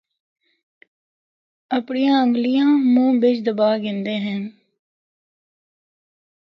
[1.77, 4.41] اپنڑیاں انگلیاں منہ بچ دبا گِھندے ہن۔